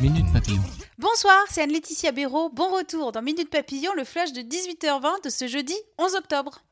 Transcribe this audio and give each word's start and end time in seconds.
Minute 0.00 0.26
Papillon. 0.32 0.60
Bonsoir, 0.98 1.44
c'est 1.50 1.62
Anne-Laetitia 1.62 2.10
Béraud. 2.10 2.50
Bon 2.52 2.68
retour 2.74 3.12
dans 3.12 3.22
Minute 3.22 3.48
Papillon, 3.48 3.92
le 3.96 4.02
flash 4.02 4.32
de 4.32 4.40
18h20 4.40 5.22
de 5.22 5.30
ce 5.30 5.46
jeudi 5.46 5.76
11 5.98 6.16
octobre. 6.16 6.62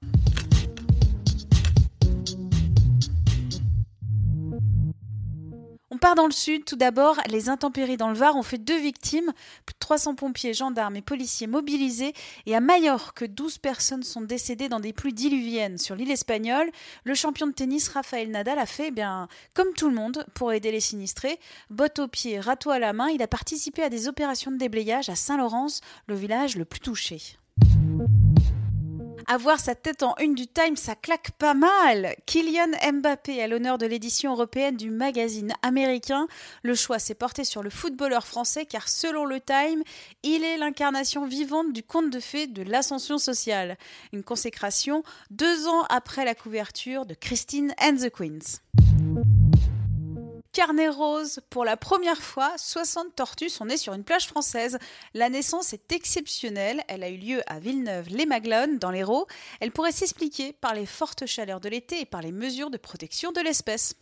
Part 6.02 6.14
dans 6.16 6.26
le 6.26 6.32
sud. 6.32 6.64
Tout 6.64 6.74
d'abord, 6.74 7.16
les 7.28 7.48
intempéries 7.48 7.96
dans 7.96 8.08
le 8.08 8.16
Var 8.16 8.34
ont 8.34 8.42
fait 8.42 8.58
deux 8.58 8.78
victimes. 8.78 9.32
Plus 9.64 9.74
de 9.74 9.78
300 9.78 10.16
pompiers, 10.16 10.52
gendarmes 10.52 10.96
et 10.96 11.00
policiers 11.00 11.46
mobilisés. 11.46 12.12
Et 12.46 12.56
à 12.56 12.60
Majorque, 12.60 13.24
12 13.24 13.58
personnes 13.58 14.02
sont 14.02 14.20
décédées 14.20 14.68
dans 14.68 14.80
des 14.80 14.92
pluies 14.92 15.14
diluviennes 15.14 15.78
sur 15.78 15.94
l'île 15.94 16.10
espagnole. 16.10 16.68
Le 17.04 17.14
champion 17.14 17.46
de 17.46 17.52
tennis 17.52 17.86
Rafael 17.88 18.32
Nadal 18.32 18.58
a 18.58 18.66
fait, 18.66 18.92
eh 18.96 19.02
comme 19.54 19.72
tout 19.74 19.88
le 19.88 19.94
monde, 19.94 20.26
pour 20.34 20.52
aider 20.52 20.72
les 20.72 20.80
sinistrés. 20.80 21.38
Bottes 21.70 22.00
aux 22.00 22.08
pieds, 22.08 22.40
râteau 22.40 22.70
à 22.70 22.80
la 22.80 22.92
main, 22.92 23.08
il 23.08 23.22
a 23.22 23.28
participé 23.28 23.84
à 23.84 23.88
des 23.88 24.08
opérations 24.08 24.50
de 24.50 24.56
déblayage 24.56 25.08
à 25.08 25.14
Saint-Laurence, 25.14 25.82
le 26.08 26.16
village 26.16 26.56
le 26.56 26.64
plus 26.64 26.80
touché. 26.80 27.36
Avoir 29.32 29.58
sa 29.60 29.74
tête 29.74 30.02
en 30.02 30.14
une 30.20 30.34
du 30.34 30.46
Time, 30.46 30.76
ça 30.76 30.94
claque 30.94 31.30
pas 31.30 31.54
mal. 31.54 32.14
Kylian 32.26 32.72
Mbappé 32.92 33.42
à 33.42 33.48
l'honneur 33.48 33.78
de 33.78 33.86
l'édition 33.86 34.32
européenne 34.32 34.76
du 34.76 34.90
magazine 34.90 35.54
américain. 35.62 36.28
Le 36.62 36.74
choix 36.74 36.98
s'est 36.98 37.14
porté 37.14 37.42
sur 37.42 37.62
le 37.62 37.70
footballeur 37.70 38.26
français 38.26 38.66
car 38.66 38.90
selon 38.90 39.24
le 39.24 39.40
Time, 39.40 39.82
il 40.22 40.44
est 40.44 40.58
l'incarnation 40.58 41.24
vivante 41.24 41.72
du 41.72 41.82
conte 41.82 42.10
de 42.10 42.20
fées 42.20 42.46
de 42.46 42.62
l'ascension 42.62 43.16
sociale. 43.16 43.78
Une 44.12 44.22
consécration 44.22 45.02
deux 45.30 45.66
ans 45.66 45.84
après 45.88 46.26
la 46.26 46.34
couverture 46.34 47.06
de 47.06 47.14
Christine 47.14 47.74
and 47.80 47.96
the 48.02 48.10
Queens. 48.10 48.60
Carnet 50.52 50.90
rose. 50.90 51.40
Pour 51.48 51.64
la 51.64 51.78
première 51.78 52.20
fois, 52.20 52.52
60 52.58 53.16
tortues 53.16 53.48
sont 53.48 53.64
nées 53.64 53.78
sur 53.78 53.94
une 53.94 54.04
plage 54.04 54.26
française. 54.26 54.78
La 55.14 55.30
naissance 55.30 55.72
est 55.72 55.92
exceptionnelle. 55.92 56.82
Elle 56.88 57.02
a 57.02 57.08
eu 57.08 57.16
lieu 57.16 57.40
à 57.46 57.58
Villeneuve-les-Maglones, 57.58 58.78
dans 58.78 58.90
l'Hérault. 58.90 59.26
Elle 59.60 59.72
pourrait 59.72 59.92
s'expliquer 59.92 60.52
par 60.52 60.74
les 60.74 60.84
fortes 60.84 61.24
chaleurs 61.24 61.60
de 61.60 61.70
l'été 61.70 62.02
et 62.02 62.04
par 62.04 62.20
les 62.20 62.32
mesures 62.32 62.68
de 62.68 62.76
protection 62.76 63.32
de 63.32 63.40
l'espèce. 63.40 63.94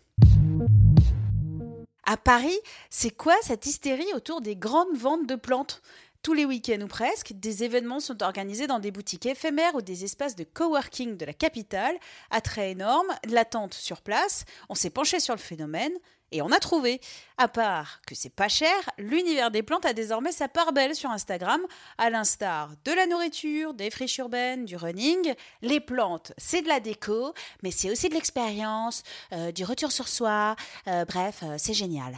À 2.04 2.16
Paris, 2.16 2.58
c'est 2.88 3.16
quoi 3.16 3.36
cette 3.42 3.66
hystérie 3.66 4.12
autour 4.16 4.40
des 4.40 4.56
grandes 4.56 4.96
ventes 4.96 5.28
de 5.28 5.36
plantes? 5.36 5.80
Tous 6.22 6.32
les 6.34 6.44
week-ends 6.44 6.80
ou 6.82 6.86
presque, 6.86 7.32
des 7.32 7.64
événements 7.64 8.00
sont 8.00 8.22
organisés 8.22 8.66
dans 8.66 8.78
des 8.78 8.90
boutiques 8.90 9.26
éphémères 9.26 9.74
ou 9.74 9.82
des 9.82 10.04
espaces 10.04 10.36
de 10.36 10.44
coworking 10.44 11.16
de 11.16 11.24
la 11.24 11.32
capitale. 11.32 11.96
Attrait 12.30 12.72
énorme, 12.72 13.08
l'attente 13.28 13.74
sur 13.74 14.02
place. 14.02 14.44
On 14.68 14.74
s'est 14.74 14.90
penché 14.90 15.20
sur 15.20 15.34
le 15.34 15.40
phénomène. 15.40 15.92
Et 16.32 16.42
on 16.42 16.52
a 16.52 16.58
trouvé. 16.58 17.00
À 17.38 17.48
part 17.48 18.00
que 18.06 18.14
c'est 18.14 18.34
pas 18.34 18.48
cher, 18.48 18.74
l'univers 18.98 19.50
des 19.50 19.62
plantes 19.62 19.84
a 19.84 19.92
désormais 19.92 20.32
sa 20.32 20.48
part 20.48 20.72
belle 20.72 20.94
sur 20.94 21.10
Instagram, 21.10 21.60
à 21.98 22.10
l'instar 22.10 22.70
de 22.84 22.92
la 22.92 23.06
nourriture, 23.06 23.74
des 23.74 23.90
friches 23.90 24.18
urbaines, 24.18 24.64
du 24.64 24.76
running. 24.76 25.34
Les 25.62 25.80
plantes, 25.80 26.32
c'est 26.38 26.62
de 26.62 26.68
la 26.68 26.80
déco, 26.80 27.34
mais 27.62 27.70
c'est 27.70 27.90
aussi 27.90 28.08
de 28.08 28.14
l'expérience, 28.14 29.02
euh, 29.32 29.50
du 29.52 29.64
retour 29.64 29.90
sur 29.90 30.08
soi. 30.08 30.54
Euh, 30.86 31.04
bref, 31.04 31.40
euh, 31.42 31.56
c'est 31.58 31.74
génial. 31.74 32.16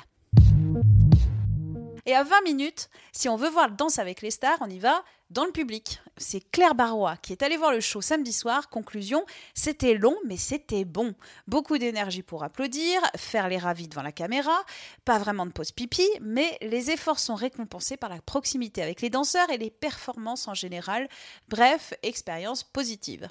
Et 2.04 2.14
à 2.14 2.24
20 2.24 2.42
minutes, 2.42 2.90
si 3.12 3.28
on 3.28 3.36
veut 3.36 3.48
voir 3.48 3.70
Danse 3.70 4.00
avec 4.00 4.22
les 4.22 4.32
stars, 4.32 4.58
on 4.60 4.68
y 4.68 4.80
va 4.80 5.04
dans 5.30 5.44
le 5.44 5.52
public. 5.52 6.00
C'est 6.16 6.40
Claire 6.50 6.74
Barrois 6.74 7.16
qui 7.16 7.32
est 7.32 7.42
allée 7.42 7.56
voir 7.56 7.70
le 7.70 7.80
show 7.80 8.00
samedi 8.00 8.32
soir. 8.32 8.68
Conclusion, 8.68 9.24
c'était 9.54 9.94
long, 9.94 10.16
mais 10.26 10.36
c'était 10.36 10.84
bon. 10.84 11.14
Beaucoup 11.46 11.78
d'énergie 11.78 12.22
pour 12.22 12.42
applaudir, 12.42 13.00
faire 13.16 13.48
les 13.48 13.56
ravis 13.56 13.86
devant 13.86 14.02
la 14.02 14.10
caméra, 14.10 14.64
pas 15.04 15.18
vraiment 15.18 15.46
de 15.46 15.52
pause 15.52 15.70
pipi, 15.70 16.08
mais 16.20 16.58
les 16.60 16.90
efforts 16.90 17.20
sont 17.20 17.36
récompensés 17.36 17.96
par 17.96 18.10
la 18.10 18.20
proximité 18.20 18.82
avec 18.82 19.00
les 19.00 19.10
danseurs 19.10 19.50
et 19.50 19.58
les 19.58 19.70
performances 19.70 20.48
en 20.48 20.54
général. 20.54 21.08
Bref, 21.48 21.94
expérience 22.02 22.64
positive. 22.64 23.28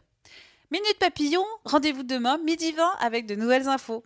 Minute 0.71 0.97
Papillon, 0.97 1.45
rendez-vous 1.65 2.03
demain, 2.03 2.37
midi 2.37 2.71
20, 2.71 2.95
avec 3.01 3.25
de 3.25 3.35
nouvelles 3.35 3.67
infos. 3.67 4.05